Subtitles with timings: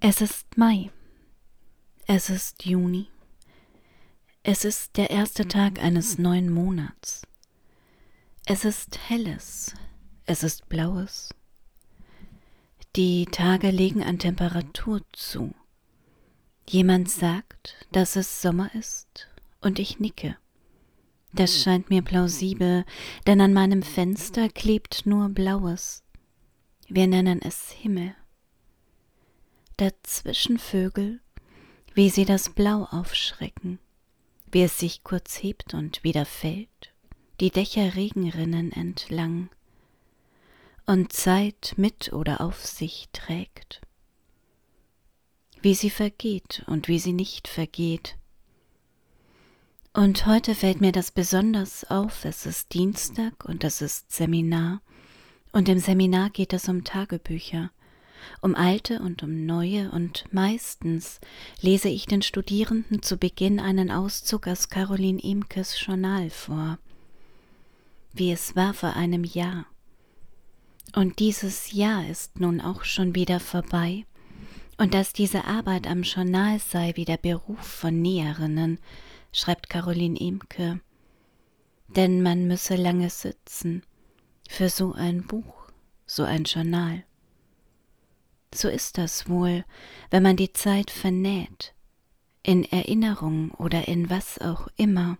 [0.00, 0.92] Es ist Mai.
[2.06, 3.08] Es ist Juni.
[4.44, 7.22] Es ist der erste Tag eines neuen Monats.
[8.46, 9.74] Es ist helles.
[10.24, 11.34] Es ist blaues.
[12.94, 15.52] Die Tage legen an Temperatur zu.
[16.68, 19.26] Jemand sagt, dass es Sommer ist,
[19.60, 20.36] und ich nicke.
[21.32, 22.84] Das scheint mir plausibel,
[23.26, 26.04] denn an meinem Fenster klebt nur Blaues.
[26.86, 28.14] Wir nennen es Himmel.
[29.78, 31.20] Dazwischen Vögel,
[31.94, 33.78] wie sie das Blau aufschrecken,
[34.50, 36.92] wie es sich kurz hebt und wieder fällt,
[37.38, 39.50] die Dächer Regenrinnen entlang
[40.84, 43.80] und Zeit mit oder auf sich trägt,
[45.62, 48.16] wie sie vergeht und wie sie nicht vergeht.
[49.92, 54.82] Und heute fällt mir das besonders auf, es ist Dienstag und es ist Seminar,
[55.52, 57.70] und im Seminar geht es um Tagebücher,
[58.40, 61.20] um alte und um neue, und meistens
[61.60, 66.78] lese ich den Studierenden zu Beginn einen Auszug aus Caroline Imkes Journal vor,
[68.12, 69.66] wie es war vor einem Jahr.
[70.94, 74.04] Und dieses Jahr ist nun auch schon wieder vorbei,
[74.78, 78.78] und dass diese Arbeit am Journal sei wie der Beruf von Näherinnen,
[79.32, 80.80] schreibt Caroline Imke,
[81.88, 83.82] denn man müsse lange sitzen
[84.48, 85.68] für so ein Buch,
[86.06, 87.04] so ein Journal.
[88.54, 89.64] So ist das wohl,
[90.10, 91.74] wenn man die Zeit vernäht,
[92.42, 95.18] in Erinnerung oder in was auch immer,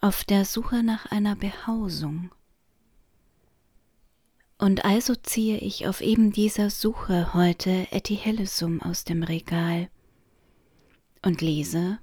[0.00, 2.30] auf der Suche nach einer Behausung.
[4.58, 9.88] Und also ziehe ich auf eben dieser Suche heute Etty Hellesum aus dem Regal
[11.22, 11.98] und lese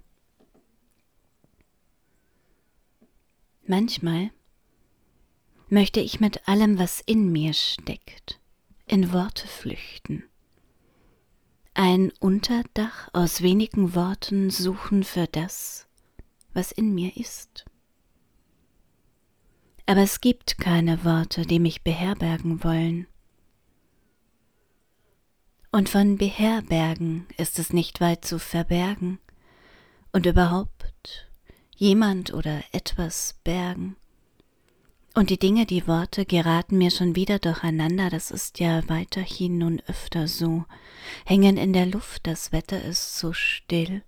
[3.65, 4.31] Manchmal
[5.67, 8.38] möchte ich mit allem, was in mir steckt,
[8.89, 10.23] in Worte flüchten.
[11.75, 15.87] Ein Unterdach aus wenigen Worten suchen für das,
[16.53, 17.65] was in mir ist.
[19.85, 23.07] Aber es gibt keine Worte, die mich beherbergen wollen.
[25.71, 29.19] Und von beherbergen ist es nicht weit zu verbergen
[30.11, 31.29] und überhaupt
[31.75, 33.95] jemand oder etwas bergen.
[35.15, 39.81] Und die Dinge, die Worte geraten mir schon wieder durcheinander, das ist ja weiterhin nun
[39.87, 40.65] öfter so,
[41.25, 44.03] hängen in der Luft, das Wetter ist so still.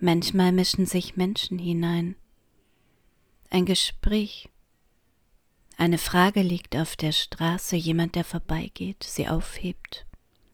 [0.00, 2.16] Manchmal mischen sich Menschen hinein.
[3.50, 4.48] Ein Gespräch.
[5.76, 10.06] Eine Frage liegt auf der Straße, jemand, der vorbeigeht, sie aufhebt,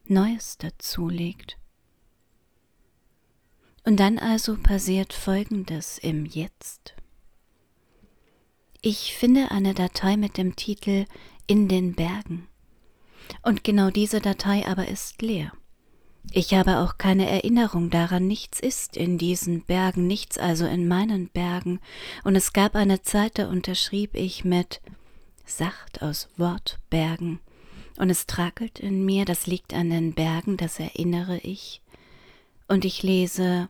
[0.07, 1.59] Neues dazulegt.
[3.85, 6.95] Und dann also passiert Folgendes im Jetzt.
[8.83, 11.05] Ich finde eine Datei mit dem Titel
[11.47, 12.49] In den Bergen.
[13.43, 15.53] Und genau diese Datei aber ist leer.
[16.33, 21.29] Ich habe auch keine Erinnerung daran, nichts ist in diesen Bergen, nichts also in meinen
[21.29, 21.81] Bergen,
[22.25, 24.81] und es gab eine Zeit, da unterschrieb ich mit
[25.45, 27.41] Sacht aus Wortbergen,
[27.99, 31.83] und es trakelt in mir, das liegt an den Bergen, das erinnere ich,
[32.67, 33.69] und ich lese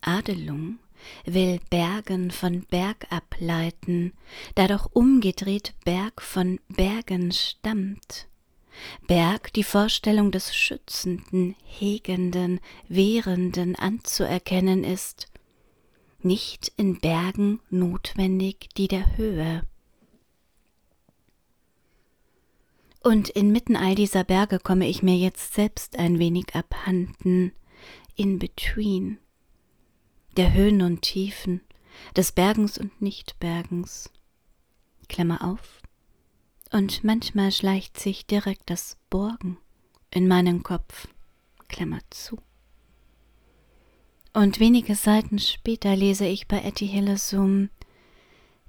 [0.00, 0.78] Adelung
[1.24, 4.12] will Bergen von Berg ableiten,
[4.54, 8.28] da doch umgedreht Berg von Bergen stammt.
[9.06, 15.28] Berg die Vorstellung des Schützenden, Hegenden, Wehrenden anzuerkennen ist,
[16.20, 19.62] nicht in Bergen notwendig die der Höhe.
[23.02, 27.52] Und inmitten all dieser Berge komme ich mir jetzt selbst ein wenig abhanden,
[28.16, 29.18] in between,
[30.38, 31.62] der Höhen und Tiefen,
[32.16, 34.08] des Bergens und Nichtbergens.
[35.08, 35.82] Klammer auf.
[36.70, 39.58] Und manchmal schleicht sich direkt das Borgen
[40.12, 41.08] in meinen Kopf.
[41.66, 42.38] Klammer zu.
[44.32, 47.70] Und wenige Seiten später lese ich bei Etty Hillesum,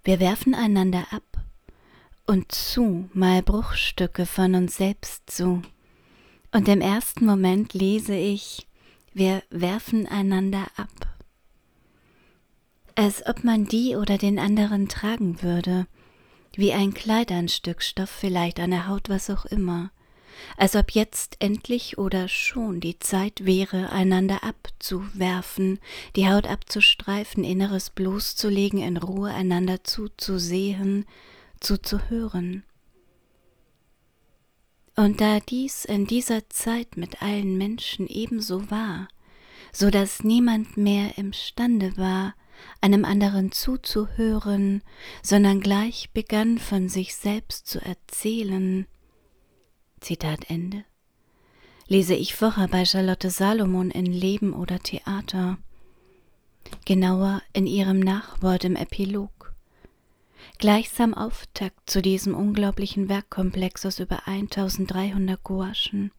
[0.04, 1.44] wir werfen einander ab
[2.26, 5.62] und zu mal Bruchstücke von uns selbst zu.
[6.52, 8.68] Und im ersten Moment lese ich,
[9.14, 10.99] wir werfen einander ab.
[13.00, 15.88] Als ob man die oder den anderen tragen würde,
[16.58, 19.90] wie ein Kleid, ein Stück Stoff, vielleicht eine Haut, was auch immer,
[20.58, 25.80] als ob jetzt endlich oder schon die Zeit wäre, einander abzuwerfen,
[26.18, 31.06] die Haut abzustreifen, Inneres bloßzulegen, in Ruhe einander zuzusehen,
[31.62, 32.64] zuzuhören.
[34.98, 39.08] Und da dies in dieser Zeit mit allen Menschen ebenso war,
[39.72, 42.34] so dass niemand mehr imstande war,
[42.82, 44.82] einem anderen zuzuhören,
[45.22, 48.88] sondern gleich begann von sich selbst zu erzählen.
[50.00, 50.86] Zitat Ende.
[51.88, 55.58] lese ich vorher bei Charlotte Salomon in Leben oder Theater,
[56.86, 59.54] genauer in ihrem Nachwort im Epilog.
[60.58, 66.12] Gleichsam Auftakt zu diesem unglaublichen Werkkomplex aus über 1300 Gouachen.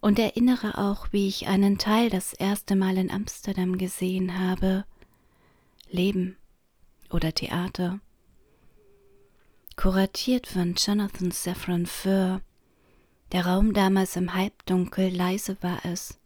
[0.00, 4.84] Und erinnere auch, wie ich einen Teil das erste Mal in Amsterdam gesehen habe.
[5.88, 6.36] Leben
[7.10, 8.00] oder Theater.
[9.76, 12.40] Kuratiert von Jonathan Safran Foer,
[13.32, 16.18] der Raum damals im Halbdunkel, leise war es.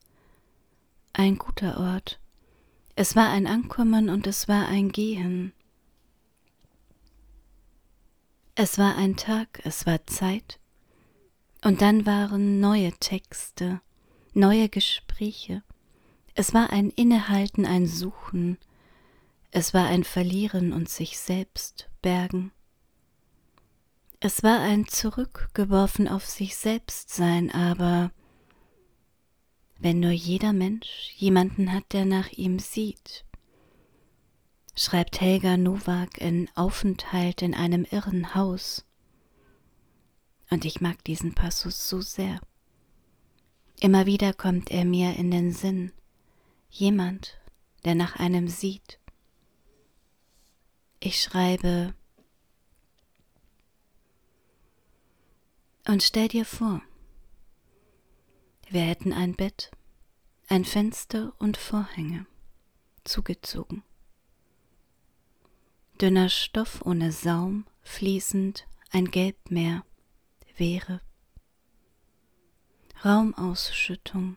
[1.13, 2.21] Ein guter Ort.
[2.95, 5.53] Es war ein Ankommen und es war ein Gehen.
[8.55, 10.59] Es war ein Tag, es war Zeit.
[11.65, 13.81] Und dann waren neue Texte,
[14.35, 15.63] neue Gespräche.
[16.35, 18.59] Es war ein Innehalten, ein Suchen.
[19.51, 22.53] Es war ein Verlieren und sich selbst bergen.
[24.21, 28.11] Es war ein Zurückgeworfen auf sich selbst sein, aber
[29.79, 33.25] wenn nur jeder Mensch jemanden hat, der nach ihm sieht,
[34.75, 38.85] schreibt Helga Nowak in Aufenthalt in einem irren Haus.
[40.51, 42.41] Und ich mag diesen Passus so sehr.
[43.81, 45.93] Immer wieder kommt er mir in den Sinn,
[46.71, 47.39] jemand,
[47.85, 48.99] der nach einem sieht.
[51.01, 51.95] Ich schreibe,
[55.89, 56.83] Und stell dir vor,
[58.69, 59.71] wir hätten ein Bett,
[60.47, 62.27] ein Fenster und Vorhänge
[63.05, 63.83] zugezogen.
[65.99, 69.83] Dünner Stoff ohne Saum, fließend ein Gelbmeer
[70.59, 71.01] wäre.
[73.03, 74.37] Raumausschüttung,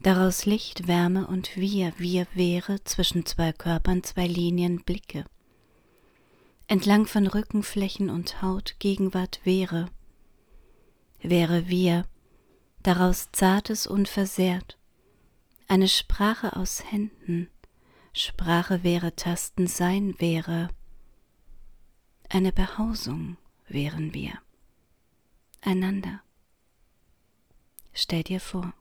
[0.00, 5.26] daraus Licht, Wärme und wir, wir wäre zwischen zwei Körpern zwei Linien Blicke.
[6.70, 9.88] Entlang von Rückenflächen und Haut Gegenwart wäre,
[11.22, 12.06] wäre wir,
[12.82, 14.78] daraus Zartes unversehrt,
[15.66, 17.48] eine Sprache aus Händen,
[18.12, 20.68] Sprache wäre Tasten sein wäre,
[22.28, 23.38] eine Behausung
[23.68, 24.34] wären wir,
[25.62, 26.20] einander.
[27.94, 28.74] Stell dir vor.